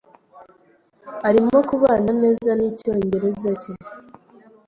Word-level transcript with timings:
Arimo 1.27 1.57
kubana 1.69 2.11
neza 2.21 2.49
nicyongereza 2.57 3.51
cye. 3.61 3.73